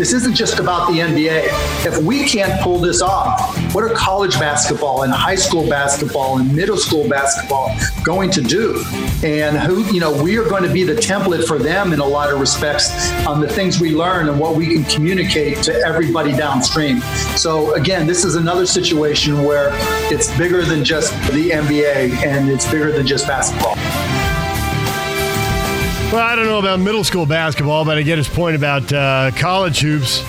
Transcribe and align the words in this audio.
This 0.00 0.14
isn't 0.14 0.34
just 0.34 0.58
about 0.58 0.90
the 0.90 0.98
NBA. 1.00 1.84
If 1.84 2.02
we 2.02 2.24
can't 2.24 2.58
pull 2.62 2.78
this 2.78 3.02
off, 3.02 3.54
what 3.74 3.84
are 3.84 3.90
college 3.90 4.32
basketball 4.40 5.02
and 5.02 5.12
high 5.12 5.34
school 5.34 5.68
basketball 5.68 6.38
and 6.38 6.56
middle 6.56 6.78
school 6.78 7.06
basketball 7.06 7.76
going 8.02 8.30
to 8.30 8.40
do? 8.40 8.82
And 9.22 9.58
who, 9.58 9.84
you 9.92 10.00
know, 10.00 10.10
we 10.22 10.38
are 10.38 10.48
going 10.48 10.62
to 10.62 10.72
be 10.72 10.84
the 10.84 10.94
template 10.94 11.46
for 11.46 11.58
them 11.58 11.92
in 11.92 12.00
a 12.00 12.04
lot 12.06 12.32
of 12.32 12.40
respects 12.40 13.12
on 13.26 13.42
the 13.42 13.48
things 13.48 13.78
we 13.78 13.94
learn 13.94 14.30
and 14.30 14.40
what 14.40 14.56
we 14.56 14.68
can 14.68 14.84
communicate 14.84 15.62
to 15.64 15.74
everybody 15.86 16.32
downstream. 16.32 17.02
So 17.36 17.74
again, 17.74 18.06
this 18.06 18.24
is 18.24 18.36
another 18.36 18.64
situation 18.64 19.44
where 19.44 19.68
it's 20.10 20.34
bigger 20.38 20.64
than 20.64 20.82
just 20.82 21.12
the 21.30 21.50
NBA 21.50 22.24
and 22.24 22.48
it's 22.48 22.64
bigger 22.70 22.90
than 22.90 23.06
just 23.06 23.26
basketball. 23.26 23.76
Well, 26.12 26.26
I 26.26 26.34
don't 26.34 26.46
know 26.46 26.58
about 26.58 26.80
middle 26.80 27.04
school 27.04 27.24
basketball, 27.24 27.84
but 27.84 27.96
I 27.96 28.02
get 28.02 28.18
his 28.18 28.26
point 28.26 28.56
about 28.56 28.92
uh, 28.92 29.30
college 29.36 29.78
hoops. 29.78 30.24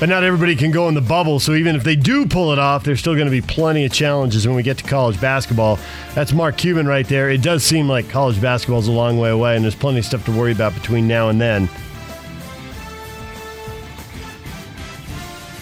But 0.00 0.08
not 0.08 0.24
everybody 0.24 0.56
can 0.56 0.70
go 0.70 0.88
in 0.88 0.94
the 0.94 1.02
bubble, 1.02 1.40
so 1.40 1.52
even 1.52 1.76
if 1.76 1.84
they 1.84 1.94
do 1.94 2.24
pull 2.24 2.54
it 2.54 2.58
off, 2.58 2.82
there's 2.82 2.98
still 2.98 3.14
going 3.14 3.26
to 3.26 3.30
be 3.30 3.42
plenty 3.42 3.84
of 3.84 3.92
challenges 3.92 4.46
when 4.46 4.56
we 4.56 4.62
get 4.62 4.78
to 4.78 4.84
college 4.84 5.20
basketball. 5.20 5.78
That's 6.14 6.32
Mark 6.32 6.56
Cuban 6.56 6.86
right 6.86 7.06
there. 7.06 7.28
It 7.28 7.42
does 7.42 7.62
seem 7.62 7.86
like 7.86 8.08
college 8.08 8.40
basketball 8.40 8.78
is 8.78 8.88
a 8.88 8.92
long 8.92 9.18
way 9.18 9.28
away, 9.28 9.56
and 9.56 9.62
there's 9.62 9.74
plenty 9.74 9.98
of 9.98 10.06
stuff 10.06 10.24
to 10.24 10.32
worry 10.32 10.52
about 10.52 10.72
between 10.72 11.06
now 11.06 11.28
and 11.28 11.38
then. 11.38 11.68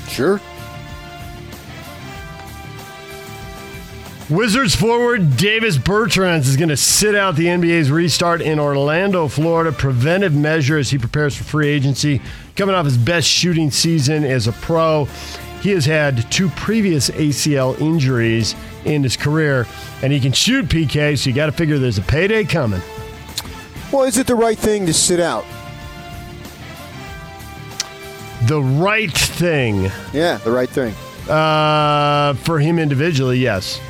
Sure. 0.08 0.40
Wizards 4.30 4.76
forward 4.76 5.36
Davis 5.36 5.76
Bertans 5.76 6.46
is 6.46 6.56
going 6.56 6.68
to 6.68 6.76
sit 6.76 7.16
out 7.16 7.34
the 7.34 7.46
NBA's 7.46 7.90
restart 7.90 8.40
in 8.40 8.60
Orlando, 8.60 9.26
Florida. 9.26 9.72
Preventive 9.72 10.32
measure 10.32 10.78
as 10.78 10.88
he 10.88 10.98
prepares 10.98 11.34
for 11.34 11.42
free 11.42 11.68
agency. 11.68 12.22
Coming 12.54 12.76
off 12.76 12.84
his 12.84 12.96
best 12.96 13.26
shooting 13.26 13.72
season 13.72 14.22
as 14.22 14.46
a 14.46 14.52
pro. 14.52 15.06
He 15.62 15.70
has 15.70 15.84
had 15.84 16.30
two 16.30 16.48
previous 16.50 17.10
ACL 17.10 17.78
injuries 17.80 18.54
in 18.84 19.02
his 19.02 19.16
career, 19.16 19.66
and 20.00 20.12
he 20.12 20.20
can 20.20 20.30
shoot 20.32 20.66
PK, 20.66 21.18
so 21.18 21.28
you 21.28 21.34
got 21.34 21.46
to 21.46 21.52
figure 21.52 21.78
there's 21.78 21.98
a 21.98 22.02
payday 22.02 22.44
coming. 22.44 22.80
Well, 23.92 24.04
is 24.04 24.16
it 24.16 24.28
the 24.28 24.36
right 24.36 24.56
thing 24.56 24.86
to 24.86 24.94
sit 24.94 25.18
out? 25.18 25.44
The 28.46 28.62
right 28.62 29.10
thing. 29.10 29.90
Yeah, 30.12 30.36
the 30.36 30.52
right 30.52 30.70
thing. 30.70 30.94
Uh, 31.28 32.34
for 32.34 32.60
him 32.60 32.78
individually, 32.78 33.38
yes. 33.38 33.80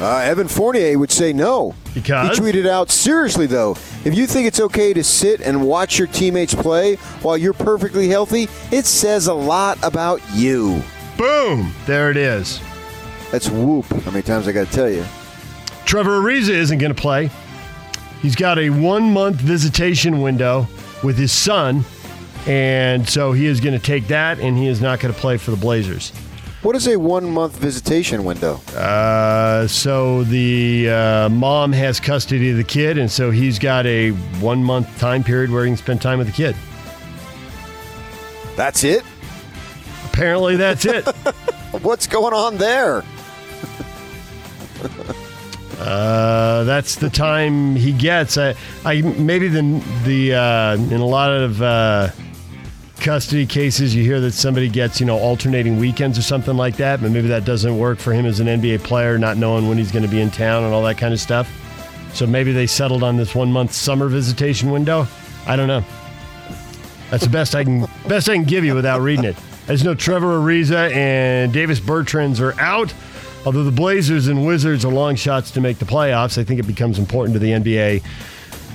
Uh, 0.00 0.16
Evan 0.18 0.48
Fournier 0.48 0.98
would 0.98 1.10
say 1.10 1.32
no. 1.32 1.74
Because? 1.94 2.36
He 2.36 2.42
tweeted 2.42 2.66
out, 2.66 2.90
seriously, 2.90 3.46
though, 3.46 3.72
if 4.04 4.14
you 4.14 4.26
think 4.26 4.46
it's 4.46 4.60
okay 4.60 4.92
to 4.92 5.04
sit 5.04 5.40
and 5.40 5.66
watch 5.66 5.98
your 5.98 6.08
teammates 6.08 6.54
play 6.54 6.96
while 7.22 7.36
you're 7.36 7.52
perfectly 7.52 8.08
healthy, 8.08 8.48
it 8.74 8.86
says 8.86 9.26
a 9.26 9.34
lot 9.34 9.78
about 9.82 10.20
you. 10.32 10.82
Boom! 11.16 11.72
There 11.86 12.10
it 12.10 12.16
is. 12.16 12.60
That's 13.30 13.48
whoop. 13.48 13.86
How 13.86 14.10
many 14.10 14.22
times 14.22 14.48
I 14.48 14.52
got 14.52 14.66
to 14.66 14.72
tell 14.72 14.90
you? 14.90 15.04
Trevor 15.84 16.20
Ariza 16.20 16.50
isn't 16.50 16.78
going 16.78 16.94
to 16.94 17.00
play. 17.00 17.30
He's 18.22 18.36
got 18.36 18.58
a 18.58 18.70
one 18.70 19.12
month 19.12 19.36
visitation 19.36 20.20
window 20.20 20.66
with 21.02 21.18
his 21.18 21.32
son, 21.32 21.84
and 22.46 23.08
so 23.08 23.32
he 23.32 23.46
is 23.46 23.60
going 23.60 23.78
to 23.78 23.84
take 23.84 24.08
that, 24.08 24.38
and 24.40 24.56
he 24.56 24.68
is 24.68 24.80
not 24.80 25.00
going 25.00 25.12
to 25.12 25.20
play 25.20 25.36
for 25.36 25.50
the 25.50 25.56
Blazers. 25.56 26.12
What 26.62 26.76
is 26.76 26.86
a 26.86 26.96
one 26.96 27.28
month 27.28 27.56
visitation 27.56 28.24
window? 28.24 28.60
Uh, 28.76 29.66
so 29.66 30.22
the 30.22 30.88
uh, 30.90 31.28
mom 31.28 31.72
has 31.72 31.98
custody 31.98 32.50
of 32.50 32.56
the 32.56 32.62
kid, 32.62 32.98
and 32.98 33.10
so 33.10 33.32
he's 33.32 33.58
got 33.58 33.84
a 33.84 34.10
one 34.40 34.62
month 34.62 34.96
time 35.00 35.24
period 35.24 35.50
where 35.50 35.64
he 35.64 35.70
can 35.70 35.76
spend 35.76 36.00
time 36.00 36.18
with 36.18 36.28
the 36.28 36.32
kid. 36.32 36.54
That's 38.54 38.84
it? 38.84 39.02
Apparently, 40.06 40.54
that's 40.54 40.84
it. 40.84 41.04
What's 41.82 42.06
going 42.06 42.32
on 42.32 42.58
there? 42.58 43.02
Uh, 45.80 46.62
that's 46.62 46.94
the 46.94 47.10
time 47.10 47.74
he 47.74 47.90
gets. 47.90 48.38
I, 48.38 48.54
I 48.84 49.02
maybe 49.02 49.48
the 49.48 49.82
the 50.04 50.34
uh, 50.34 50.74
in 50.76 51.00
a 51.00 51.06
lot 51.06 51.32
of 51.32 51.60
uh, 51.60 52.10
custody 53.02 53.44
cases, 53.44 53.94
you 53.94 54.04
hear 54.04 54.20
that 54.20 54.32
somebody 54.32 54.68
gets 54.68 55.00
you 55.00 55.06
know 55.06 55.18
alternating 55.18 55.78
weekends 55.78 56.18
or 56.18 56.22
something 56.22 56.56
like 56.56 56.76
that, 56.76 57.00
but 57.02 57.10
maybe 57.10 57.28
that 57.28 57.44
doesn't 57.44 57.76
work 57.76 57.98
for 57.98 58.12
him 58.12 58.24
as 58.24 58.40
an 58.40 58.46
NBA 58.46 58.82
player, 58.84 59.18
not 59.18 59.36
knowing 59.36 59.68
when 59.68 59.76
he's 59.76 59.92
going 59.92 60.04
to 60.04 60.08
be 60.08 60.20
in 60.20 60.30
town 60.30 60.64
and 60.64 60.72
all 60.72 60.82
that 60.84 60.96
kind 60.96 61.12
of 61.12 61.20
stuff. 61.20 61.50
So 62.14 62.26
maybe 62.26 62.52
they 62.52 62.66
settled 62.66 63.02
on 63.02 63.16
this 63.16 63.34
one 63.34 63.50
month 63.50 63.72
summer 63.72 64.08
visitation 64.08 64.70
window. 64.70 65.06
I 65.46 65.56
don't 65.56 65.68
know. 65.68 65.84
That's 67.10 67.24
the 67.24 67.30
best 67.30 67.54
I 67.54 67.64
can 67.64 67.86
best 68.06 68.28
I 68.28 68.34
can 68.34 68.44
give 68.44 68.64
you 68.64 68.74
without 68.74 69.00
reading 69.00 69.24
it. 69.24 69.36
Just 69.66 69.84
know 69.84 69.94
Trevor 69.94 70.38
Ariza 70.38 70.92
and 70.92 71.52
Davis 71.52 71.80
Bertans 71.80 72.40
are 72.40 72.58
out. 72.60 72.94
Although 73.44 73.64
the 73.64 73.72
Blazers 73.72 74.28
and 74.28 74.46
Wizards 74.46 74.84
are 74.84 74.92
long 74.92 75.16
shots 75.16 75.50
to 75.52 75.60
make 75.60 75.78
the 75.78 75.84
playoffs, 75.84 76.38
I 76.38 76.44
think 76.44 76.60
it 76.60 76.66
becomes 76.66 76.98
important 76.98 77.34
to 77.34 77.40
the 77.40 77.50
NBA 77.50 78.02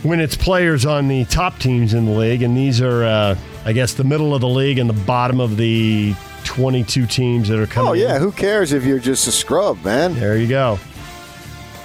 when 0.03 0.19
it's 0.19 0.35
players 0.35 0.85
on 0.85 1.07
the 1.07 1.25
top 1.25 1.57
teams 1.59 1.93
in 1.93 2.05
the 2.05 2.11
league, 2.11 2.43
and 2.43 2.55
these 2.55 2.81
are, 2.81 3.03
uh, 3.03 3.35
I 3.67 3.73
guess, 3.73 3.95
the 3.95 4.05
middle 4.05 4.33
of 4.33 4.39
the 4.39 4.47
league 4.47 4.79
and 4.79 4.89
the 4.89 5.05
bottom 5.05 5.41
of 5.41 5.57
the 5.57 6.15
22 6.45 7.05
teams 7.05 7.49
that 7.49 7.59
are 7.59 7.67
coming. 7.67 7.89
Oh, 7.89 7.93
yeah. 7.93 8.15
in. 8.15 8.21
Who 8.21 8.31
cares 8.31 8.71
if 8.71 8.85
you're 8.85 8.97
just 8.97 9.27
a 9.27 9.31
scrub, 9.31 9.83
man? 9.83 10.13
There 10.13 10.37
you 10.37 10.47
go. 10.47 10.79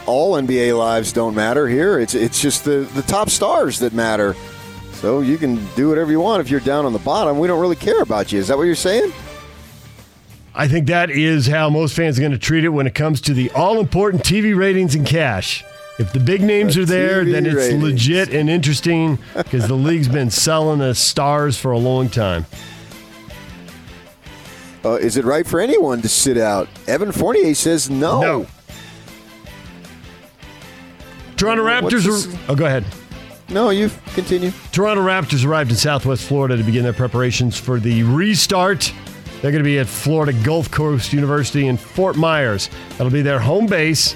All 0.07 0.35
NBA 0.35 0.79
lives 0.79 1.13
don't 1.13 1.35
matter 1.35 1.67
here. 1.67 1.99
It's 1.99 2.15
it's 2.15 2.41
just 2.41 2.65
the, 2.65 2.89
the 2.95 3.03
top 3.03 3.31
stars 3.31 3.81
that 3.81 3.95
matter. 3.95 4.37
So 4.93 5.23
you 5.23 5.37
can 5.39 5.67
do 5.75 5.89
whatever 5.89 6.13
you 6.13 6.21
want 6.21 6.41
if 6.41 6.51
you're 6.51 6.61
down 6.61 6.87
on 6.87 6.93
the 6.93 7.01
bottom. 7.01 7.41
We 7.41 7.49
don't 7.49 7.61
really 7.61 7.75
care 7.75 8.01
about 8.01 8.31
you. 8.31 8.39
Is 8.39 8.47
that 8.47 8.57
what 8.57 8.65
you're 8.65 8.77
saying? 8.77 9.13
I 10.55 10.69
think 10.69 10.87
that 10.87 11.11
is 11.11 11.49
how 11.49 11.69
most 11.69 11.97
fans 11.97 12.17
are 12.17 12.21
going 12.21 12.31
to 12.31 12.39
treat 12.39 12.63
it 12.63 12.69
when 12.69 12.87
it 12.87 12.95
comes 12.95 13.21
to 13.23 13.35
the 13.35 13.51
all 13.51 13.81
important 13.81 14.23
TV 14.23 14.57
ratings 14.57 14.95
and 14.95 15.05
cash. 15.05 15.65
If 15.99 16.13
the 16.13 16.21
big 16.21 16.43
names 16.43 16.79
are 16.79 16.87
there, 16.87 17.25
then 17.25 17.45
it's 17.45 17.55
ratings. 17.55 17.83
legit 17.83 18.33
and 18.33 18.49
interesting 18.49 19.19
because 19.37 19.69
the 19.69 19.75
league's 19.75 20.09
been 20.09 20.31
selling 20.31 20.81
us 20.81 20.99
stars 20.99 21.59
for 21.59 21.73
a 21.73 21.79
long 21.79 22.09
time. 22.09 22.47
Uh, 24.85 24.95
is 24.95 25.17
it 25.17 25.25
right 25.25 25.47
for 25.47 25.61
anyone 25.61 26.03
to 26.03 26.09
sit 26.09 26.39
out? 26.39 26.69
Evan 26.89 27.13
Fournier 27.13 27.55
says 27.55 27.89
no. 27.91 28.21
No. 28.21 28.47
Toronto 31.37 31.65
Raptors 31.65 32.07
are. 32.07 32.51
Oh, 32.51 32.57
go 32.57 32.67
ahead. 32.67 32.85
No, 33.49 33.71
you 33.71 33.91
continue. 34.15 34.51
Toronto 34.73 35.03
Raptors 35.05 35.45
arrived 35.45 35.71
in 35.71 35.77
Southwest 35.77 36.27
Florida 36.27 36.57
to 36.57 36.63
begin 36.63 36.85
their 36.85 36.93
preparations 36.93 37.59
for 37.59 37.79
the 37.79 38.03
restart. 38.05 38.93
They're 39.41 39.51
going 39.51 39.63
to 39.63 39.69
be 39.69 39.79
at 39.79 39.89
Florida 39.89 40.33
Gulf 40.45 40.71
Coast 40.71 41.13
University 41.13 41.67
in 41.67 41.77
Fort 41.77 42.17
Myers. 42.17 42.71
That'll 42.91 43.11
be 43.11 43.23
their 43.23 43.41
home 43.41 43.67
base 43.67 44.15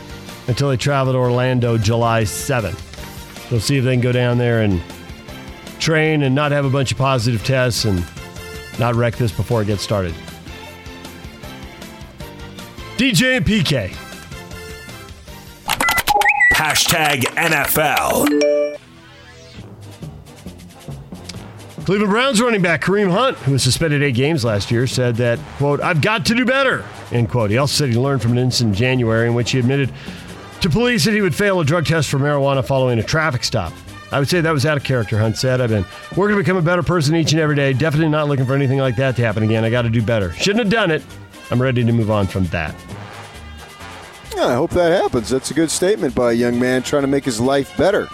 until 0.48 0.68
they 0.68 0.76
travel 0.76 1.12
to 1.12 1.18
Orlando 1.18 1.78
July 1.78 2.22
7th. 2.22 3.48
They'll 3.48 3.60
see 3.60 3.76
if 3.76 3.84
they 3.84 3.94
can 3.94 4.00
go 4.00 4.12
down 4.12 4.38
there 4.38 4.62
and 4.62 4.80
train 5.78 6.22
and 6.22 6.34
not 6.34 6.52
have 6.52 6.64
a 6.64 6.70
bunch 6.70 6.92
of 6.92 6.98
positive 6.98 7.44
tests 7.44 7.84
and 7.84 8.04
not 8.78 8.94
wreck 8.94 9.16
this 9.16 9.32
before 9.32 9.62
it 9.62 9.66
gets 9.66 9.82
started. 9.82 10.14
DJ 12.96 13.36
and 13.36 13.44
PK. 13.44 13.94
Hashtag 16.54 17.20
NFL. 17.36 18.46
Cleveland 21.84 22.10
Browns 22.10 22.40
running 22.40 22.62
back 22.62 22.82
Kareem 22.82 23.12
Hunt, 23.12 23.36
who 23.38 23.52
was 23.52 23.62
suspended 23.62 24.02
eight 24.02 24.16
games 24.16 24.44
last 24.44 24.72
year, 24.72 24.88
said 24.88 25.14
that, 25.16 25.38
quote, 25.58 25.80
I've 25.80 26.00
got 26.00 26.26
to 26.26 26.34
do 26.34 26.44
better, 26.44 26.84
end 27.12 27.30
quote. 27.30 27.50
He 27.50 27.58
also 27.58 27.74
said 27.74 27.90
he 27.90 27.96
learned 27.96 28.22
from 28.22 28.32
an 28.32 28.38
incident 28.38 28.74
in 28.74 28.78
January 28.78 29.28
in 29.28 29.34
which 29.34 29.52
he 29.52 29.60
admitted 29.60 29.92
to 30.60 30.70
police 30.70 31.04
that 31.04 31.12
he 31.14 31.20
would 31.20 31.34
fail 31.34 31.60
a 31.60 31.64
drug 31.64 31.86
test 31.86 32.08
for 32.08 32.18
marijuana 32.18 32.64
following 32.64 32.98
a 32.98 33.02
traffic 33.02 33.44
stop. 33.44 33.72
I 34.12 34.18
would 34.20 34.28
say 34.28 34.40
that 34.40 34.52
was 34.52 34.64
out 34.64 34.76
of 34.76 34.84
character, 34.84 35.18
Hunt 35.18 35.36
said. 35.36 35.60
I've 35.60 35.70
been 35.70 35.84
working 36.16 36.36
to 36.36 36.42
become 36.42 36.56
a 36.56 36.62
better 36.62 36.82
person 36.82 37.16
each 37.16 37.32
and 37.32 37.40
every 37.40 37.56
day. 37.56 37.72
Definitely 37.72 38.08
not 38.08 38.28
looking 38.28 38.46
for 38.46 38.54
anything 38.54 38.78
like 38.78 38.96
that 38.96 39.16
to 39.16 39.22
happen 39.22 39.42
again. 39.42 39.64
I 39.64 39.70
got 39.70 39.82
to 39.82 39.90
do 39.90 40.00
better. 40.00 40.32
Shouldn't 40.34 40.64
have 40.64 40.72
done 40.72 40.90
it. 40.90 41.02
I'm 41.50 41.60
ready 41.60 41.84
to 41.84 41.92
move 41.92 42.10
on 42.10 42.26
from 42.26 42.44
that. 42.46 42.74
Yeah, 44.36 44.46
I 44.46 44.54
hope 44.54 44.70
that 44.72 44.92
happens. 45.02 45.28
That's 45.30 45.50
a 45.50 45.54
good 45.54 45.70
statement 45.70 46.14
by 46.14 46.32
a 46.32 46.34
young 46.34 46.58
man 46.58 46.82
trying 46.82 47.02
to 47.02 47.08
make 47.08 47.24
his 47.24 47.40
life 47.40 47.76
better. 47.76 48.06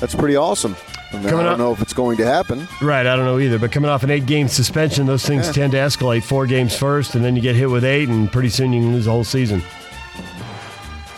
That's 0.00 0.14
pretty 0.14 0.36
awesome. 0.36 0.76
And 1.12 1.26
I 1.26 1.30
don't 1.30 1.46
up- 1.46 1.58
know 1.58 1.72
if 1.72 1.80
it's 1.80 1.92
going 1.92 2.16
to 2.18 2.26
happen. 2.26 2.66
Right, 2.82 3.06
I 3.06 3.14
don't 3.16 3.24
know 3.24 3.38
either. 3.38 3.58
But 3.58 3.70
coming 3.72 3.88
off 3.88 4.02
an 4.02 4.10
eight 4.10 4.26
game 4.26 4.48
suspension, 4.48 5.06
those 5.06 5.24
things 5.24 5.46
Yeah. 5.46 5.52
tend 5.52 5.72
to 5.72 5.78
escalate. 5.78 6.24
Four 6.24 6.46
games 6.46 6.76
first, 6.76 7.14
and 7.14 7.24
then 7.24 7.36
you 7.36 7.40
get 7.42 7.54
hit 7.54 7.70
with 7.70 7.84
eight, 7.84 8.08
and 8.08 8.30
pretty 8.32 8.48
soon 8.48 8.72
you 8.72 8.80
can 8.82 8.92
lose 8.92 9.04
the 9.04 9.10
whole 9.12 9.24
season. 9.24 9.62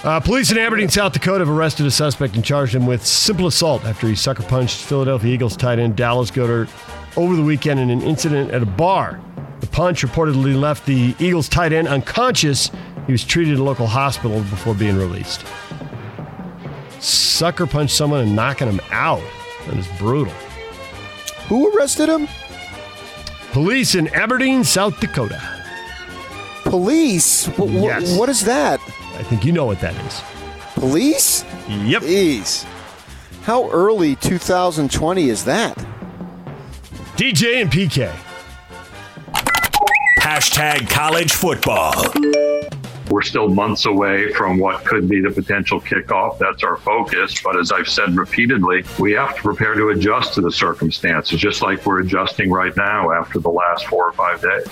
Uh, 0.07 0.21
police 0.21 0.53
in 0.53 0.59
Aberdeen, 0.59 0.89
South 0.89 1.13
Dakota 1.13 1.41
have 1.41 1.49
arrested 1.51 1.85
a 1.85 1.91
suspect 1.91 2.37
and 2.37 2.45
charged 2.45 2.73
him 2.73 2.87
with 2.87 3.05
simple 3.05 3.49
assault 3.49 3.85
after 3.85 4.07
he 4.07 4.15
sucker 4.15 4.45
punched 4.45 4.83
Philadelphia 4.85 5.35
Eagles 5.35 5.57
tight 5.57 5.81
end 5.81 5.97
Dallas 5.97 6.31
Goedert 6.31 6.69
over 7.17 7.35
the 7.35 7.43
weekend 7.43 7.81
in 7.81 7.91
an 7.91 8.03
incident 8.03 8.53
at 8.53 8.63
a 8.63 8.67
bar. 8.67 9.21
The 9.59 9.67
punch 9.67 10.03
reportedly 10.03 10.59
left 10.59 10.87
the 10.87 11.17
Eagles 11.19 11.49
tight 11.49 11.73
end 11.73 11.89
unconscious. 11.89 12.71
He 13.07 13.13
was 13.13 13.25
treated 13.25 13.55
at 13.55 13.59
a 13.61 13.65
local 13.65 13.89
hospital 13.89 14.39
before 14.43 14.75
being 14.75 14.97
released. 14.97 15.45
Sucker 17.01 17.67
punched 17.67 17.97
someone 17.97 18.21
and 18.21 18.37
knocking 18.37 18.69
him 18.69 18.81
out. 18.93 19.23
That 19.67 19.77
is 19.77 19.89
brutal. 19.99 20.33
Who 21.49 21.77
arrested 21.77 22.09
him? 22.09 22.29
Police 23.51 23.97
in 23.97 24.07
Aberdeen, 24.15 24.63
South 24.63 25.01
Dakota. 25.01 25.41
Police? 26.63 27.47
Wh- 27.47 27.73
Yes. 27.73 28.17
what 28.17 28.29
is 28.29 28.45
that? 28.45 28.81
I 29.17 29.23
think 29.23 29.45
you 29.45 29.53
know 29.53 29.67
what 29.67 29.81
that 29.81 29.97
is. 30.07 30.23
Police? 30.75 31.45
Yep. 31.69 32.03
Jeez. 32.03 32.65
How 33.43 33.71
early 33.71 34.17
2020 34.17 35.31
is 35.31 35.45
that? 35.45 35.77
DJ 37.17 37.63
and 37.63 37.71
PK. 37.71 38.15
Hashtag 40.21 40.91
college 40.91 41.33
football. 41.33 41.95
We're 43.09 43.23
still 43.23 43.49
months 43.49 43.87
away 43.87 44.33
from 44.33 44.59
what 44.59 44.85
could 44.85 45.09
be 45.09 45.21
the 45.21 45.31
potential 45.31 45.81
kickoff. 45.81 46.39
That's 46.39 46.65
our 46.65 46.77
focus. 46.77 47.41
But 47.41 47.57
as 47.57 47.71
I've 47.71 47.89
said 47.89 48.17
repeatedly, 48.17 48.85
we 48.99 49.13
have 49.13 49.37
to 49.37 49.43
prepare 49.43 49.75
to 49.75 49.91
adjust 49.91 50.35
to 50.35 50.41
the 50.41 50.51
circumstances, 50.51 51.41
just 51.41 51.63
like 51.63 51.87
we're 51.87 52.01
adjusting 52.01 52.51
right 52.51 52.77
now 52.77 53.13
after 53.13 53.39
the 53.39 53.49
last 53.49 53.87
four 53.87 54.09
or 54.09 54.13
five 54.13 54.43
days. 54.43 54.67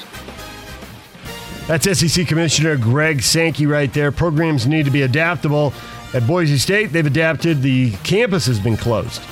That's 1.66 1.98
SEC 1.98 2.26
Commissioner 2.26 2.76
Greg 2.76 3.22
Sankey 3.22 3.64
right 3.64 3.90
there. 3.94 4.12
Programs 4.12 4.66
need 4.66 4.84
to 4.84 4.90
be 4.90 5.02
adaptable. 5.02 5.72
At 6.12 6.26
Boise 6.26 6.58
State, 6.58 6.92
they've 6.92 7.06
adapted. 7.06 7.62
The 7.62 7.92
campus 8.04 8.44
has 8.46 8.60
been 8.60 8.76
closed, 8.76 9.22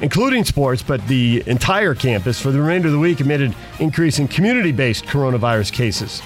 including 0.00 0.44
sports, 0.44 0.82
but 0.82 1.06
the 1.08 1.42
entire 1.46 1.94
campus 1.94 2.40
for 2.40 2.50
the 2.50 2.58
remainder 2.58 2.88
of 2.88 2.92
the 2.92 2.98
week 2.98 3.20
amid 3.20 3.42
an 3.42 3.54
increase 3.80 4.18
in 4.18 4.28
community 4.28 4.72
based 4.72 5.04
coronavirus 5.04 5.72
cases. 5.72 6.22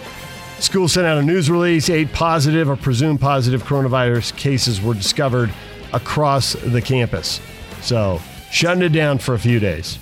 School 0.61 0.87
sent 0.87 1.09
out 1.09 1.19
a 1.19 1.23
news 1.23 1.51
release. 1.51 1.91
Eight 1.91 2.13
positive 2.13 2.71
or 2.71 2.77
presumed 2.77 3.21
positive 3.21 3.65
coronavirus 3.65 4.37
cases 4.37 4.81
were 4.81 4.95
discovered 4.95 5.53
across 5.93 6.53
the 6.53 6.81
campus. 6.81 7.41
So, 7.81 8.21
shutting 8.53 8.85
it 8.85 8.91
down 8.91 9.19
for 9.19 9.35
a 9.35 9.41
few 9.41 9.59
days. 9.59 9.99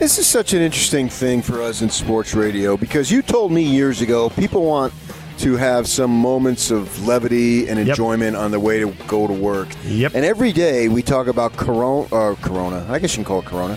This 0.00 0.18
is 0.18 0.26
such 0.26 0.54
an 0.54 0.62
interesting 0.62 1.10
thing 1.10 1.42
for 1.42 1.60
us 1.60 1.82
in 1.82 1.90
sports 1.90 2.32
radio 2.34 2.74
because 2.78 3.10
you 3.10 3.20
told 3.20 3.52
me 3.52 3.62
years 3.62 4.00
ago 4.00 4.30
people 4.30 4.64
want 4.64 4.94
to 5.40 5.56
have 5.56 5.86
some 5.86 6.10
moments 6.10 6.70
of 6.70 7.06
levity 7.06 7.68
and 7.68 7.78
enjoyment 7.78 8.34
on 8.34 8.50
the 8.50 8.58
way 8.58 8.80
to 8.80 8.94
go 9.06 9.26
to 9.26 9.34
work. 9.34 9.68
Yep. 9.84 10.14
And 10.14 10.24
every 10.24 10.52
day 10.52 10.88
we 10.88 11.02
talk 11.02 11.26
about 11.26 11.54
corona, 11.58 12.08
or 12.12 12.34
corona. 12.36 12.86
I 12.88 12.98
guess 12.98 13.12
you 13.12 13.16
can 13.16 13.24
call 13.26 13.40
it 13.40 13.44
corona. 13.44 13.76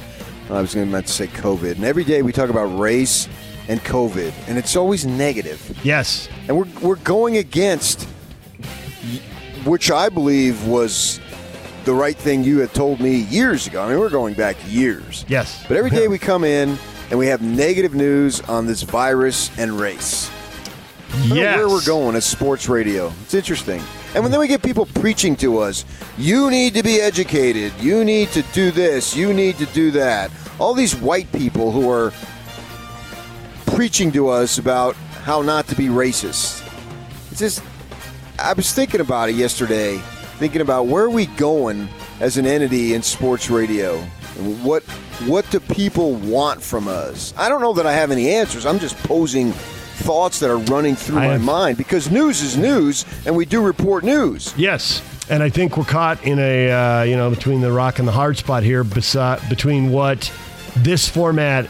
I 0.50 0.62
was 0.62 0.74
going 0.74 0.88
to 0.88 0.92
meant 0.94 1.08
to 1.08 1.12
say 1.12 1.28
COVID. 1.28 1.76
And 1.76 1.84
every 1.84 2.06
day 2.06 2.22
we 2.22 2.32
talk 2.32 2.50
about 2.50 2.68
race 2.80 3.28
and 3.68 3.82
COVID, 3.82 4.34
and 4.48 4.58
it's 4.58 4.78
always 4.78 5.06
negative. 5.06 5.78
Yes. 5.84 6.30
And 6.48 6.58
we're 6.58 6.70
we're 6.82 6.96
going 7.04 7.36
against, 7.36 8.04
which 9.66 9.92
I 9.92 10.08
believe 10.08 10.66
was 10.68 11.20
the 11.86 11.94
right 11.94 12.16
thing 12.16 12.44
you 12.44 12.60
had 12.60 12.74
told 12.74 13.00
me 13.00 13.16
years 13.16 13.68
ago. 13.68 13.84
I 13.84 13.90
mean, 13.90 14.00
we're 14.00 14.10
going 14.10 14.34
back 14.36 14.56
years. 14.68 15.26
Yes. 15.28 15.64
But 15.68 15.78
every 15.78 15.90
day 15.90 16.08
we 16.08 16.18
come 16.32 16.44
in 16.44 16.78
and 17.10 17.20
we 17.20 17.28
have 17.28 17.42
negative 17.42 17.94
news 17.94 18.42
on 18.42 18.66
this 18.66 18.82
virus 18.84 19.52
and 19.60 19.80
race. 19.80 20.30
I 20.30 21.20
don't 21.20 21.30
know 21.30 21.36
Yes. 21.36 21.58
where 21.58 21.70
we're 21.70 21.86
going 21.86 22.16
as 22.16 22.26
sports 22.26 22.68
radio. 22.70 23.12
It's 23.24 23.34
interesting. 23.34 23.82
And 24.16 24.26
then 24.26 24.40
we 24.40 24.48
get 24.48 24.62
people 24.62 24.86
preaching 24.86 25.36
to 25.38 25.58
us, 25.60 25.86
you 26.18 26.50
need 26.52 26.76
to 26.76 26.84
be 26.84 27.02
educated, 27.02 27.74
you 27.80 28.04
need 28.04 28.30
to 28.30 28.44
do 28.54 28.70
this, 28.70 29.16
you 29.16 29.34
need 29.34 29.58
to 29.58 29.66
do 29.68 29.90
that. 29.92 30.30
All 30.60 30.74
these 30.76 30.96
white 30.96 31.32
people 31.32 31.72
who 31.72 31.90
are 31.90 32.14
preaching 33.66 34.12
to 34.12 34.30
us 34.30 34.58
about 34.60 34.96
how 35.24 35.42
not 35.42 35.68
to 35.68 35.76
be 35.76 35.88
racist. 35.88 36.62
It's 37.32 37.40
just, 37.40 37.64
I 38.38 38.54
was 38.54 38.72
thinking 38.72 39.02
about 39.02 39.30
it 39.30 39.36
yesterday, 39.36 40.00
thinking 40.44 40.60
about 40.60 40.88
where 40.88 41.06
are 41.06 41.10
we 41.10 41.26
going 41.26 41.88
as 42.20 42.36
an 42.38 42.46
entity 42.46 42.94
in 42.96 43.02
sports 43.02 43.50
radio? 43.50 43.96
And 44.38 44.62
what 44.62 44.84
what 45.26 45.50
do 45.52 45.62
people 45.62 46.16
want 46.16 46.62
from 46.62 46.90
us? 46.90 47.34
I 47.38 47.48
don't 47.48 47.62
know 47.62 47.72
that 47.72 47.86
I 47.88 47.94
have 47.94 48.12
any 48.12 48.30
answers. 48.30 48.66
I'm 48.66 48.78
just 48.78 48.98
posing 49.04 49.54
thoughts 49.54 50.42
that 50.42 50.50
are 50.50 50.58
running 50.58 50.96
through 50.98 51.20
I 51.20 51.28
my 51.28 51.34
have- 51.34 51.42
mind 51.42 51.78
because 51.78 52.12
news 52.12 52.42
is 52.42 52.58
news, 52.58 53.06
and 53.26 53.38
we 53.38 53.46
do 53.46 53.62
report 53.62 54.04
news. 54.04 54.54
Yes, 54.58 55.02
and 55.30 55.42
I 55.42 55.50
think 55.50 55.78
we're 55.78 55.86
caught 55.86 56.22
in 56.26 56.40
a 56.40 56.70
uh, 56.72 57.04
you 57.04 57.16
know 57.16 57.30
between 57.30 57.62
the 57.62 57.72
rock 57.72 58.00
and 58.00 58.06
the 58.08 58.12
hard 58.12 58.36
spot 58.36 58.64
here, 58.64 58.84
besi- 58.84 59.50
between 59.50 59.92
what 59.94 60.30
this 60.76 61.08
format 61.08 61.70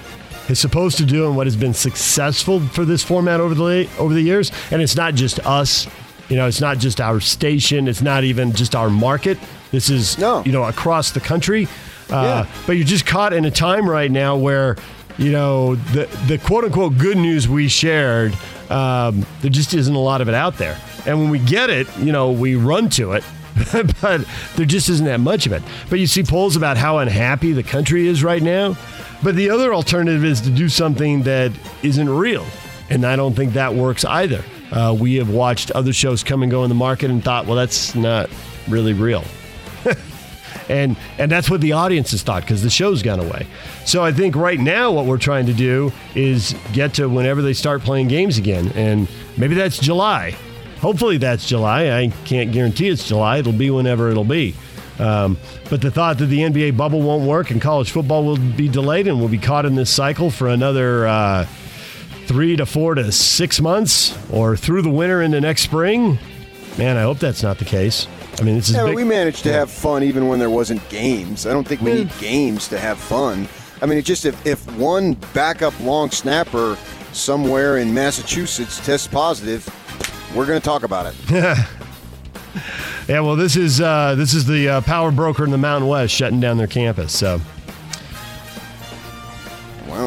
is 0.50 0.58
supposed 0.58 0.98
to 0.98 1.06
do 1.06 1.28
and 1.28 1.38
what 1.38 1.46
has 1.46 1.56
been 1.56 1.76
successful 1.76 2.60
for 2.60 2.86
this 2.86 3.04
format 3.04 3.40
over 3.40 3.54
the 3.54 3.88
over 4.00 4.16
the 4.16 4.22
years. 4.24 4.52
And 4.72 4.82
it's 4.82 4.96
not 4.96 5.14
just 5.14 5.40
us, 5.46 5.86
you 6.30 6.36
know, 6.36 6.48
it's 6.48 6.62
not 6.62 6.78
just 6.78 7.00
our 7.02 7.20
station, 7.20 7.88
it's 7.88 8.02
not 8.02 8.24
even 8.24 8.54
just 8.54 8.76
our 8.76 8.90
market. 8.90 9.38
This 9.72 9.90
is 9.90 10.18
No. 10.18 10.44
you 10.46 10.52
know 10.52 10.64
across 10.64 11.12
the 11.12 11.20
country. 11.20 11.68
Uh, 12.10 12.46
Yeah. 12.46 12.46
But 12.68 12.74
you're 12.78 12.86
just 12.86 13.06
caught 13.06 13.34
in 13.34 13.46
a 13.46 13.52
time 13.52 13.90
right 13.90 14.12
now 14.12 14.36
where 14.36 14.76
you 15.18 15.32
know 15.32 15.76
the 15.76 16.08
the 16.28 16.38
quote 16.38 16.64
unquote 16.64 16.98
good 16.98 17.18
news 17.18 17.48
we 17.48 17.68
shared. 17.68 18.34
Um, 18.70 19.26
there 19.42 19.52
just 19.52 19.74
isn't 19.74 19.94
a 19.96 20.00
lot 20.00 20.22
of 20.22 20.28
it 20.30 20.34
out 20.36 20.58
there, 20.58 20.78
and 21.06 21.20
when 21.20 21.30
we 21.30 21.40
get 21.40 21.70
it, 21.70 21.88
you 22.00 22.12
know, 22.12 22.32
we 22.32 22.56
run 22.56 22.90
to 22.92 23.12
it. 23.14 23.24
but 24.02 24.26
there 24.56 24.66
just 24.66 24.90
isn't 24.90 25.06
that 25.06 25.20
much 25.20 25.46
of 25.46 25.52
it. 25.52 25.62
But 25.90 26.00
you 26.00 26.08
see 26.08 26.24
polls 26.24 26.56
about 26.56 26.76
how 26.78 26.98
unhappy 26.98 27.52
the 27.54 27.62
country 27.62 28.08
is 28.08 28.24
right 28.24 28.42
now. 28.42 28.76
But 29.22 29.36
the 29.36 29.52
other 29.52 29.74
alternative 29.76 30.26
is 30.26 30.42
to 30.42 30.50
do 30.50 30.68
something 30.70 31.22
that 31.24 31.52
isn't 31.84 32.10
real, 32.10 32.46
and 32.90 33.06
I 33.06 33.16
don't 33.16 33.36
think 33.36 33.54
that 33.54 33.76
works 33.76 34.04
either. 34.06 34.44
Uh, 34.74 34.96
we 35.00 35.16
have 35.16 35.30
watched 35.30 35.72
other 35.72 35.94
shows 35.94 36.24
come 36.24 36.44
and 36.44 36.52
go 36.52 36.64
in 36.64 36.70
the 36.70 36.76
market 36.76 37.10
and 37.10 37.24
thought, 37.24 37.46
well, 37.46 37.56
that's 37.56 37.96
not 37.96 38.30
really 38.68 38.94
real 38.94 39.24
and 40.70 40.96
and 41.18 41.32
that's 41.32 41.50
what 41.50 41.62
the 41.62 41.74
audience 41.74 42.12
has 42.12 42.22
thought 42.22 42.42
because 42.42 42.64
the 42.64 42.70
show's 42.70 43.02
gone 43.02 43.20
away. 43.20 43.48
So 43.86 44.04
I 44.04 44.12
think 44.12 44.36
right 44.36 44.60
now 44.60 44.92
what 44.92 45.06
we're 45.06 45.18
trying 45.18 45.46
to 45.48 45.54
do 45.54 45.92
is 46.16 46.56
get 46.72 46.94
to 46.96 47.08
whenever 47.08 47.42
they 47.42 47.54
start 47.54 47.82
playing 47.82 48.08
games 48.08 48.38
again, 48.38 48.72
and 48.76 49.08
maybe 49.38 49.56
that's 49.56 49.78
July. 49.78 50.36
Hopefully 50.80 51.18
that's 51.18 51.48
July. 51.48 51.98
I 51.98 52.10
can't 52.26 52.52
guarantee 52.52 52.90
it's 52.90 53.08
July. 53.08 53.38
It'll 53.38 53.54
be 53.54 53.70
whenever 53.70 54.10
it'll 54.10 54.24
be. 54.24 54.54
Um, 55.00 55.38
but 55.70 55.82
the 55.82 55.90
thought 55.90 56.20
that 56.20 56.28
the 56.28 56.40
NBA 56.40 56.78
bubble 56.78 57.02
won't 57.02 57.28
work 57.28 57.50
and 57.50 57.60
college 57.62 57.92
football 57.92 58.24
will 58.24 58.38
be 58.38 58.68
delayed 58.68 59.08
and 59.08 59.20
we'll 59.20 59.30
be 59.30 59.40
caught 59.40 59.66
in 59.66 59.74
this 59.74 59.90
cycle 59.90 60.30
for 60.30 60.50
another 60.50 61.08
uh, 61.08 61.48
three 62.34 62.56
to 62.56 62.66
four 62.66 62.96
to 62.96 63.12
six 63.12 63.62
months 63.62 64.18
or 64.32 64.58
through 64.58 64.82
the 64.82 64.90
winter 64.90 65.22
into 65.22 65.40
next 65.40 65.62
spring. 65.62 66.18
Man, 66.80 66.98
I 66.98 67.04
hope 67.04 67.20
that's 67.20 67.44
not 67.44 67.60
the 67.60 67.66
case. 67.66 68.08
I 68.40 68.42
mean, 68.42 68.56
this 68.56 68.70
is 68.70 68.76
Yeah, 68.76 68.86
big. 68.86 68.96
we 68.96 69.04
managed 69.04 69.44
to 69.44 69.54
have 69.54 69.70
fun 69.70 70.02
even 70.02 70.28
when 70.28 70.40
there 70.40 70.50
wasn't 70.50 70.88
games. 70.90 71.46
I 71.46 71.54
don't 71.54 71.68
think 71.68 71.82
we 71.82 71.94
need 71.94 72.12
games 72.18 72.68
to 72.70 72.80
have 72.80 72.98
fun. 72.98 73.48
I 73.84 73.86
mean, 73.86 74.00
it 74.00 74.06
just 74.06 74.26
if, 74.26 74.44
if 74.48 74.66
one 74.78 75.14
backup 75.36 75.80
long 75.80 76.10
snapper 76.10 76.76
somewhere 77.12 77.78
in 77.78 77.94
Massachusetts 77.94 78.84
tests 78.84 79.06
positive, 79.08 79.70
we're 80.36 80.48
going 80.48 80.60
to 80.60 80.66
talk 80.66 80.82
about 80.82 81.14
it. 81.14 81.58
Yeah, 83.08 83.20
well, 83.20 83.36
this 83.36 83.58
is 83.58 83.82
uh, 83.82 84.16
this 84.16 84.34
is 84.34 84.46
the 84.46 84.70
uh, 84.70 84.82
power 84.82 85.12
broker 85.12 85.44
in 85.44 85.52
the 85.52 85.58
Mountain 85.58 85.90
West 85.90 86.14
shutting 86.14 86.40
down 86.40 86.58
their 86.58 86.68
campus. 86.68 87.12
So, 87.12 87.42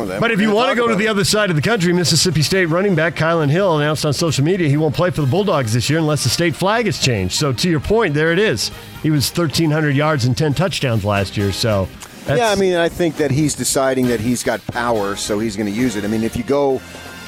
That 0.06 0.20
but 0.20 0.30
if 0.30 0.40
you 0.40 0.52
want 0.52 0.70
to 0.70 0.76
go 0.76 0.88
to 0.88 0.94
the 0.94 1.06
it. 1.06 1.08
other 1.08 1.24
side 1.24 1.50
of 1.50 1.56
the 1.56 1.62
country, 1.62 1.92
Mississippi 1.92 2.42
State 2.42 2.66
running 2.66 2.94
back 2.94 3.14
Kylan 3.14 3.50
Hill 3.50 3.78
announced 3.78 4.04
on 4.04 4.12
social 4.12 4.44
media 4.44 4.68
he 4.68 4.76
won't 4.76 4.94
play 4.94 5.10
for 5.10 5.20
the 5.20 5.26
Bulldogs 5.26 5.72
this 5.72 5.88
year 5.88 5.98
unless 5.98 6.24
the 6.24 6.30
state 6.30 6.54
flag 6.56 6.86
is 6.86 7.00
changed. 7.00 7.34
So, 7.34 7.52
to 7.52 7.70
your 7.70 7.80
point, 7.80 8.14
there 8.14 8.32
it 8.32 8.38
is. 8.38 8.70
He 9.02 9.10
was 9.10 9.30
1,300 9.30 9.94
yards 9.94 10.24
and 10.24 10.36
10 10.36 10.54
touchdowns 10.54 11.04
last 11.04 11.36
year. 11.36 11.52
So, 11.52 11.88
that's, 12.24 12.38
Yeah, 12.40 12.50
I 12.50 12.56
mean, 12.56 12.74
I 12.74 12.88
think 12.88 13.16
that 13.18 13.30
he's 13.30 13.54
deciding 13.54 14.08
that 14.08 14.20
he's 14.20 14.42
got 14.42 14.64
power, 14.66 15.16
so 15.16 15.38
he's 15.38 15.56
going 15.56 15.72
to 15.72 15.78
use 15.78 15.96
it. 15.96 16.04
I 16.04 16.08
mean, 16.08 16.24
if 16.24 16.36
you 16.36 16.42
go, 16.42 16.80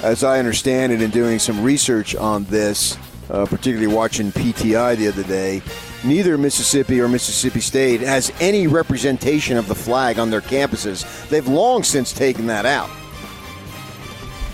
as 0.03 0.25
I 0.25 0.38
understand 0.38 0.93
it, 0.93 1.00
and 1.00 1.12
doing 1.12 1.38
some 1.38 1.62
research 1.62 2.17
on 2.17 2.45
this, 2.45 2.99
uh, 3.31 3.47
particularly 3.47 3.93
watching 3.93 4.33
PTI 4.33 4.97
the 4.97 5.09
other 5.09 5.23
day, 5.23 5.62
neither 6.05 6.38
Mississippi 6.38 7.00
or 7.00 7.09
Mississippi 7.09 7.61
State 7.61 8.00
has 8.00 8.33
any 8.40 8.67
representation 8.67 9.57
of 9.57 9.69
the 9.69 9.75
flag 9.75 10.19
on 10.19 10.31
their 10.31 10.40
campuses. 10.40 11.28
They've 11.28 11.47
long 11.47 11.83
since 11.83 12.12
taken 12.12 12.47
that 12.47 12.67
out. 12.67 12.90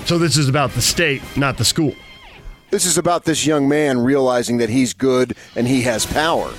so 0.05 0.19
this 0.19 0.37
is 0.37 0.49
about 0.49 0.71
the 0.73 0.83
state, 0.83 1.23
not 1.37 1.57
the 1.57 1.65
school. 1.65 1.95
This 2.71 2.87
is 2.87 2.99
about 2.99 3.25
this 3.25 3.47
young 3.47 3.69
man 3.69 3.99
realizing 3.99 4.57
that 4.59 4.69
he's 4.69 4.93
good 4.93 5.37
and 5.55 5.67
he 5.67 5.83
has 5.83 6.05
power 6.07 6.53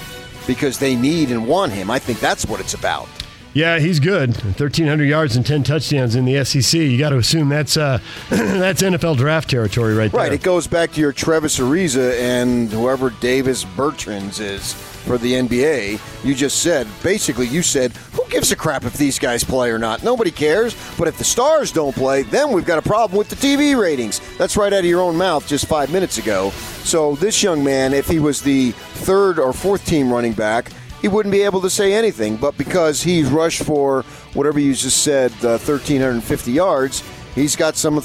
because 0.47 0.79
they 0.79 0.95
need 0.95 1.31
and 1.31 1.47
want 1.47 1.71
him. 1.71 1.91
I 1.91 1.99
think 1.99 2.19
that's 2.19 2.45
what 2.45 2.59
it's 2.59 2.73
about. 2.73 3.09
Yeah, 3.55 3.79
he's 3.79 4.01
good. 4.01 4.31
1,300 4.31 5.05
yards 5.05 5.37
and 5.37 5.45
10 5.45 5.63
touchdowns 5.63 6.17
in 6.17 6.25
the 6.25 6.43
SEC. 6.43 6.77
You 6.77 6.97
got 6.97 7.11
to 7.11 7.17
assume 7.17 7.47
that's 7.47 7.77
uh, 7.77 7.99
that's 8.29 8.81
NFL 8.81 9.15
draft 9.15 9.49
territory 9.49 9.95
right 9.95 10.11
there. 10.11 10.19
Right. 10.19 10.33
It 10.33 10.43
goes 10.43 10.67
back 10.67 10.91
to 10.91 10.99
your 10.99 11.13
Travis 11.13 11.57
Ariza 11.57 12.19
and 12.19 12.69
whoever 12.69 13.11
Davis 13.11 13.63
Bertans 13.63 14.41
is 14.41 14.73
for 14.73 15.17
the 15.17 15.31
NBA. 15.31 16.25
You 16.25 16.35
just 16.35 16.61
said, 16.63 16.85
basically, 17.01 17.47
you 17.47 17.61
said, 17.61 17.93
who 17.93 18.27
gives 18.29 18.51
a 18.51 18.57
crap 18.57 18.83
if 18.83 18.97
these 18.97 19.17
guys 19.17 19.41
play 19.45 19.71
or 19.71 19.79
not? 19.79 20.03
Nobody 20.03 20.31
cares. 20.31 20.75
But 20.97 21.07
if 21.07 21.17
the 21.17 21.23
stars 21.23 21.71
don't 21.71 21.95
play, 21.95 22.23
then 22.23 22.51
we've 22.51 22.65
got 22.65 22.77
a 22.77 22.81
problem 22.81 23.17
with 23.17 23.29
the 23.29 23.37
TV 23.37 23.79
ratings. 23.79 24.19
That's 24.37 24.57
right 24.57 24.73
out 24.73 24.79
of 24.79 24.85
your 24.85 24.99
own 24.99 25.15
mouth 25.15 25.47
just 25.47 25.65
five 25.67 25.93
minutes 25.93 26.17
ago. 26.17 26.49
So 26.83 27.15
this 27.15 27.41
young 27.41 27.63
man, 27.63 27.93
if 27.93 28.09
he 28.09 28.19
was 28.19 28.41
the 28.41 28.71
third 28.71 29.39
or 29.39 29.53
fourth 29.53 29.85
team 29.85 30.11
running 30.11 30.33
back, 30.33 30.71
he 31.05 31.09
wouldn't 31.09 31.31
be 31.31 31.43
able 31.43 31.61
to 31.61 31.69
say 31.69 31.93
anything. 31.93 32.35
But 32.35 32.57
because 32.57 33.03
he's 33.03 33.29
rushed 33.29 33.61
for 33.61 34.01
whatever 34.33 34.57
you 34.57 34.73
just 34.73 35.03
said, 35.03 35.31
uh, 35.33 35.59
1,350 35.59 36.51
yards, 36.51 37.03
he's 37.35 37.55
got 37.55 37.75
some 37.75 38.01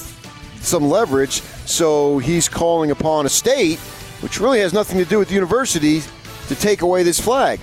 some 0.56 0.90
leverage. 0.90 1.40
So 1.64 2.18
he's 2.18 2.46
calling 2.46 2.90
upon 2.90 3.24
a 3.24 3.30
state, 3.30 3.78
which 4.20 4.38
really 4.38 4.60
has 4.60 4.74
nothing 4.74 4.98
to 4.98 5.06
do 5.06 5.18
with 5.18 5.28
the 5.28 5.34
university, 5.34 6.02
to 6.48 6.54
take 6.54 6.82
away 6.82 7.02
this 7.02 7.18
flag. 7.18 7.58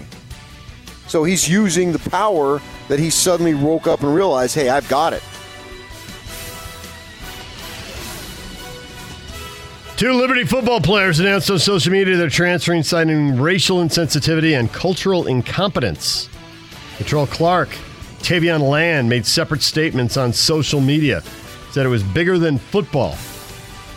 So 1.07 1.23
he's 1.23 1.47
using 1.47 1.91
the 1.91 2.09
power 2.09 2.59
that 2.87 2.97
he 2.97 3.11
suddenly 3.11 3.53
woke 3.53 3.85
up 3.85 4.01
and 4.01 4.15
realized, 4.15 4.55
hey, 4.55 4.69
I've 4.69 4.89
got 4.89 5.13
it. 5.13 5.21
Two 9.97 10.13
Liberty 10.13 10.43
football 10.43 10.79
players 10.79 11.19
announced 11.19 11.49
on 11.49 11.57
social 11.57 11.91
media 11.91 12.17
they're 12.17 12.29
transferring, 12.29 12.83
citing 12.83 13.41
racial 13.41 13.77
insensitivity 13.77 14.55
and 14.55 14.71
cultural 14.71 15.25
incompetence. 15.25 16.29
Latrell 16.99 17.27
Clark, 17.27 17.69
Tayvion 18.19 18.61
Land 18.69 19.09
made 19.09 19.25
separate 19.25 19.63
statements 19.63 20.15
on 20.15 20.31
social 20.31 20.79
media. 20.79 21.23
Said 21.71 21.87
it 21.87 21.89
was 21.89 22.03
bigger 22.03 22.37
than 22.37 22.59
football, 22.59 23.17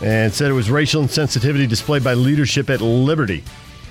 and 0.01 0.33
said 0.33 0.49
it 0.49 0.55
was 0.55 0.71
racial 0.71 1.03
insensitivity 1.03 1.69
displayed 1.69 2.03
by 2.03 2.15
leadership 2.15 2.71
at 2.71 2.81
Liberty. 2.81 3.43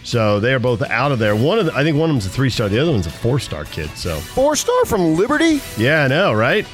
So 0.02 0.40
they 0.40 0.52
are 0.52 0.58
both 0.58 0.82
out 0.82 1.12
of 1.12 1.20
there. 1.20 1.36
One 1.36 1.60
of 1.60 1.66
the, 1.66 1.74
I 1.76 1.84
think 1.84 1.96
one 1.96 2.10
of 2.10 2.16
them's 2.16 2.26
a 2.26 2.30
three 2.30 2.50
star. 2.50 2.68
The 2.68 2.80
other 2.80 2.90
one's 2.90 3.06
a 3.06 3.10
four 3.10 3.38
star 3.38 3.64
kid. 3.66 3.88
So 3.90 4.18
four 4.18 4.56
star 4.56 4.84
from 4.84 5.14
Liberty. 5.14 5.60
Yeah, 5.76 6.02
I 6.02 6.08
know, 6.08 6.32
right? 6.32 6.66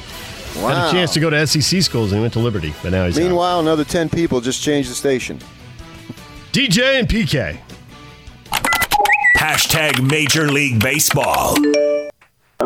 Wow. 0.62 0.68
Had 0.68 0.88
a 0.88 0.92
chance 0.92 1.12
to 1.14 1.20
go 1.20 1.30
to 1.30 1.46
SEC 1.46 1.82
schools 1.82 2.12
and 2.12 2.18
he 2.18 2.22
went 2.22 2.32
to 2.34 2.38
Liberty, 2.40 2.74
but 2.82 2.90
now 2.92 3.06
he's 3.06 3.18
Meanwhile, 3.18 3.58
out. 3.58 3.60
another 3.60 3.84
10 3.84 4.08
people 4.08 4.40
just 4.40 4.62
changed 4.62 4.90
the 4.90 4.94
station. 4.94 5.38
DJ 6.52 6.98
and 6.98 7.08
PK. 7.08 7.58
Hashtag 9.38 10.08
Major 10.10 10.50
League 10.50 10.82
Baseball. 10.82 11.56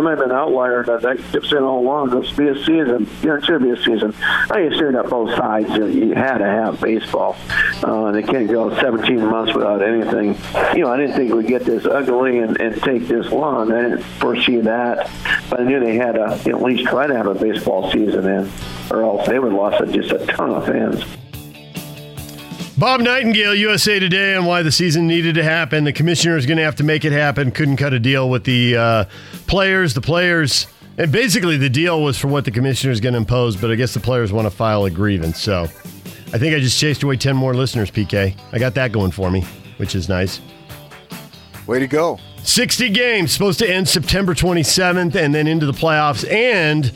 I 0.01 0.03
might 0.03 0.11
have 0.13 0.21
been 0.21 0.31
an 0.31 0.37
outlier 0.37 0.83
that 0.85 1.03
that 1.03 1.19
kept 1.31 1.47
saying 1.49 1.63
all 1.63 1.81
along, 1.81 2.09
this 2.09 2.33
be 2.33 2.49
a 2.49 2.55
season. 2.55 3.07
Yeah, 3.23 3.37
it 3.37 3.45
should 3.45 3.63
be 3.63 3.69
a 3.69 3.77
season. 3.77 4.15
I 4.51 4.61
assumed 4.61 4.95
that 4.95 5.11
both 5.11 5.37
sides 5.37 5.69
you 5.77 6.15
had 6.15 6.39
to 6.39 6.47
have 6.47 6.81
baseball. 6.81 7.37
Uh, 7.85 8.11
they 8.11 8.23
can't 8.23 8.49
go 8.49 8.75
17 8.81 9.19
months 9.19 9.55
without 9.55 9.83
anything. 9.83 10.39
You 10.75 10.85
know, 10.85 10.91
I 10.91 10.97
didn't 10.97 11.17
think 11.17 11.35
we'd 11.35 11.49
get 11.49 11.67
this 11.67 11.85
ugly 11.85 12.39
and, 12.39 12.59
and 12.63 12.83
take 12.83 13.09
this 13.09 13.31
long. 13.31 13.71
I 13.73 13.83
didn't 13.83 14.03
foresee 14.03 14.63
that. 14.63 15.11
But 15.51 15.61
I 15.61 15.65
knew 15.65 15.81
they 15.81 15.97
had 15.97 16.13
to 16.13 16.33
at 16.47 16.63
least 16.63 16.89
try 16.89 17.07
to 17.07 17.15
have 17.15 17.27
a 17.27 17.35
baseball 17.35 17.91
season 17.91 18.27
in, 18.27 18.51
or 18.91 19.03
else 19.03 19.29
they 19.29 19.39
would 19.39 19.53
have 19.53 19.61
lost 19.61 19.93
just 19.93 20.13
a 20.13 20.25
ton 20.25 20.49
of 20.49 20.65
fans. 20.65 21.05
Bob 22.81 23.03
Nightingale, 23.03 23.55
USA 23.57 23.99
Today, 23.99 24.35
on 24.35 24.47
why 24.47 24.63
the 24.63 24.73
season 24.73 25.07
needed 25.07 25.35
to 25.35 25.45
happen. 25.45 25.85
The 25.85 25.93
commissioner 25.93 26.39
is 26.39 26.47
going 26.47 26.57
to 26.57 26.65
have 26.65 26.77
to 26.77 26.83
make 26.83 27.05
it 27.05 27.13
happen. 27.13 27.51
Couldn't 27.51 27.77
cut 27.77 27.93
a 27.93 27.99
deal 27.99 28.31
with 28.31 28.45
the 28.45 28.75
uh, 28.75 29.05
players. 29.47 29.93
The 29.93 30.01
players, 30.01 30.67
and 30.97 31.13
basically 31.13 31.59
the 31.59 31.69
deal 31.69 32.03
was 32.03 32.17
for 32.17 32.29
what 32.29 32.47
the 32.47 32.51
commissioner 32.51 32.91
is 32.91 32.99
going 32.99 33.13
to 33.13 33.19
impose, 33.19 33.55
but 33.55 33.71
I 33.71 33.75
guess 33.75 33.93
the 33.93 34.01
players 34.01 34.33
want 34.33 34.47
to 34.47 34.51
file 34.51 34.87
a 34.87 34.91
grievance. 34.91 35.39
So 35.39 35.65
I 35.65 36.39
think 36.39 36.55
I 36.55 36.59
just 36.59 36.81
chased 36.81 37.03
away 37.03 37.19
10 37.19 37.37
more 37.37 37.53
listeners, 37.53 37.91
PK. 37.91 38.35
I 38.51 38.59
got 38.59 38.75
that 38.77 38.93
going 38.93 39.11
for 39.11 39.31
me, 39.31 39.43
which 39.77 39.95
is 39.95 40.09
nice. 40.09 40.41
Way 41.67 41.81
to 41.81 41.87
go. 41.87 42.19
60 42.45 42.89
games, 42.89 43.31
supposed 43.31 43.59
to 43.59 43.71
end 43.71 43.91
September 43.91 44.33
27th 44.33 45.17
and 45.17 45.35
then 45.35 45.47
into 45.47 45.67
the 45.67 45.73
playoffs, 45.73 46.27
and 46.33 46.91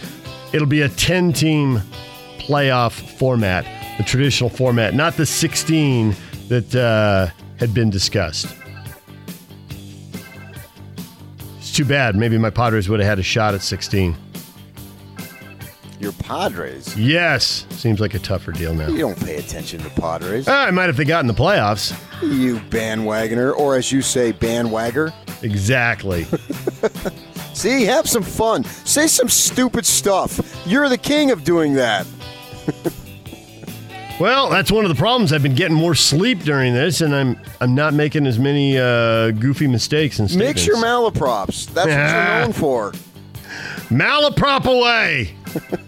it'll 0.54 0.66
be 0.66 0.80
a 0.80 0.88
10 0.88 1.34
team 1.34 1.82
playoff 2.38 2.92
format 3.18 3.66
the 3.96 4.02
traditional 4.02 4.50
format, 4.50 4.94
not 4.94 5.16
the 5.16 5.26
16 5.26 6.14
that 6.48 6.74
uh, 6.74 7.28
had 7.58 7.72
been 7.72 7.90
discussed. 7.90 8.54
It's 11.58 11.72
too 11.72 11.84
bad. 11.84 12.16
Maybe 12.16 12.38
my 12.38 12.50
Padres 12.50 12.88
would 12.88 13.00
have 13.00 13.08
had 13.08 13.18
a 13.18 13.22
shot 13.22 13.54
at 13.54 13.62
16. 13.62 14.16
Your 16.00 16.12
Padres? 16.12 16.96
Yes. 16.98 17.66
Seems 17.70 18.00
like 18.00 18.14
a 18.14 18.18
tougher 18.18 18.52
deal 18.52 18.74
now. 18.74 18.88
You 18.88 18.98
don't 18.98 19.18
pay 19.18 19.36
attention 19.36 19.80
to 19.80 19.90
Padres. 19.90 20.46
Ah, 20.48 20.66
I 20.66 20.70
might 20.70 20.90
if 20.90 20.96
they 20.96 21.04
got 21.04 21.20
in 21.20 21.28
the 21.28 21.32
playoffs. 21.32 21.98
You 22.20 22.56
bandwagoner, 22.56 23.56
or 23.56 23.76
as 23.76 23.90
you 23.90 24.02
say, 24.02 24.32
bandwagger. 24.32 25.14
Exactly. 25.42 26.24
See, 27.54 27.84
have 27.84 28.08
some 28.08 28.22
fun. 28.22 28.64
Say 28.64 29.06
some 29.06 29.28
stupid 29.28 29.86
stuff. 29.86 30.40
You're 30.66 30.88
the 30.88 30.98
king 30.98 31.30
of 31.30 31.44
doing 31.44 31.74
that. 31.74 32.06
Well, 34.20 34.48
that's 34.48 34.70
one 34.70 34.84
of 34.84 34.88
the 34.90 34.94
problems. 34.94 35.32
I've 35.32 35.42
been 35.42 35.56
getting 35.56 35.76
more 35.76 35.94
sleep 35.94 36.40
during 36.40 36.72
this, 36.72 37.00
and 37.00 37.14
I'm 37.14 37.36
I'm 37.60 37.74
not 37.74 37.94
making 37.94 38.26
as 38.26 38.38
many 38.38 38.78
uh, 38.78 39.32
goofy 39.32 39.66
mistakes 39.66 40.20
and 40.20 40.34
Mix 40.36 40.66
your 40.66 40.76
malaprops. 40.76 41.66
That's 41.72 41.88
what 41.88 41.88
you're 41.88 42.40
known 42.40 42.52
for. 42.52 42.92
Malaprop 43.90 44.66
away. 44.66 45.34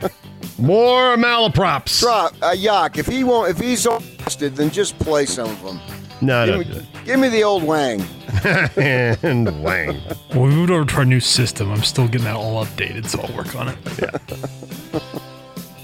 more 0.58 1.16
malaprops. 1.16 2.00
Drop 2.00 2.34
uh, 2.42 2.50
Yak. 2.50 2.98
If 2.98 3.06
he 3.06 3.22
won't, 3.22 3.50
if 3.50 3.58
he's 3.58 3.86
interested, 3.86 4.56
then 4.56 4.70
just 4.70 4.98
play 4.98 5.24
some 5.24 5.48
of 5.48 5.62
them. 5.62 5.80
No, 6.20 6.46
give, 6.46 6.68
no. 6.68 6.74
Me, 6.78 6.88
give 7.04 7.20
me 7.20 7.28
the 7.28 7.44
old 7.44 7.62
Wang. 7.62 8.00
and 8.76 9.62
Wang. 9.62 10.00
Well, 10.30 10.44
we 10.44 10.48
moved 10.50 10.70
over 10.70 10.84
to 10.84 10.96
our 10.96 11.04
new 11.04 11.20
system. 11.20 11.70
I'm 11.70 11.82
still 11.84 12.08
getting 12.08 12.24
that 12.24 12.36
all 12.36 12.64
updated, 12.64 13.06
so 13.06 13.20
I'll 13.20 13.36
work 13.36 13.54
on 13.54 13.68
it. 13.68 13.78
Yeah. 14.00 14.65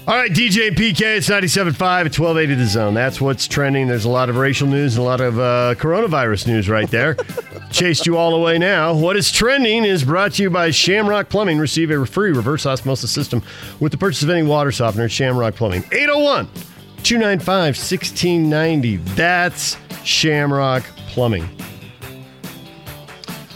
All 0.05 0.15
right, 0.15 0.29
DJ 0.29 0.71
PK, 0.71 1.15
it's 1.15 1.29
97.5 1.29 1.71
at 1.71 2.19
1280 2.19 2.55
The 2.55 2.65
Zone. 2.65 2.93
That's 2.93 3.21
what's 3.21 3.47
trending. 3.47 3.87
There's 3.87 4.03
a 4.03 4.09
lot 4.09 4.27
of 4.27 4.35
racial 4.35 4.67
news 4.67 4.97
and 4.97 5.05
a 5.05 5.07
lot 5.07 5.21
of 5.21 5.39
uh, 5.39 5.75
coronavirus 5.77 6.45
news 6.47 6.67
right 6.67 6.91
there. 6.91 7.15
Chased 7.71 8.05
you 8.05 8.17
all 8.17 8.35
away 8.35 8.57
now. 8.57 8.93
What 8.93 9.15
is 9.15 9.31
trending 9.31 9.85
is 9.85 10.03
brought 10.03 10.33
to 10.33 10.43
you 10.43 10.49
by 10.49 10.71
Shamrock 10.71 11.29
Plumbing. 11.29 11.57
Receive 11.57 11.89
a 11.89 12.05
free 12.05 12.33
reverse 12.33 12.65
osmosis 12.65 13.11
system 13.11 13.41
with 13.79 13.93
the 13.93 13.97
purchase 13.97 14.23
of 14.23 14.29
any 14.29 14.43
water 14.43 14.73
softener 14.73 15.05
at 15.05 15.11
Shamrock 15.11 15.55
Plumbing. 15.55 15.85
801 15.93 16.47
295 17.03 17.47
1690. 17.77 18.97
That's 19.15 19.77
Shamrock 20.03 20.83
Plumbing. 21.07 21.47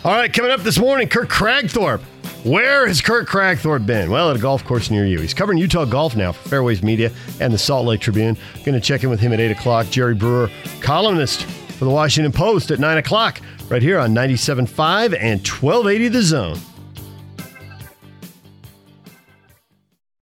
All 0.05 0.13
right, 0.13 0.31
coming 0.31 0.51
up 0.51 0.61
this 0.61 0.79
morning, 0.79 1.09
Kirk 1.09 1.27
Kragthorpe. 1.27 2.01
Where 2.43 2.87
has 2.87 3.01
Kirk 3.01 3.27
Kragthorpe 3.27 3.85
been? 3.85 4.09
Well, 4.09 4.29
at 4.29 4.37
a 4.37 4.39
golf 4.39 4.63
course 4.63 4.89
near 4.89 5.05
you. 5.05 5.19
He's 5.19 5.33
covering 5.33 5.57
Utah 5.57 5.85
golf 5.85 6.15
now 6.15 6.31
for 6.31 6.47
Fairways 6.49 6.81
Media 6.81 7.11
and 7.41 7.53
the 7.53 7.57
Salt 7.57 7.85
Lake 7.85 7.99
Tribune. 7.99 8.37
Going 8.63 8.73
to 8.73 8.79
check 8.79 9.03
in 9.03 9.09
with 9.09 9.19
him 9.19 9.33
at 9.33 9.39
8 9.39 9.51
o'clock. 9.51 9.89
Jerry 9.89 10.15
Brewer, 10.15 10.49
columnist 10.79 11.43
for 11.43 11.85
the 11.85 11.91
Washington 11.91 12.31
Post 12.31 12.71
at 12.71 12.79
9 12.79 12.97
o'clock, 12.97 13.41
right 13.69 13.81
here 13.81 13.99
on 13.99 14.13
97.5 14.13 15.17
and 15.19 15.45
1280 15.45 16.07
The 16.07 16.21
Zone. 16.21 16.57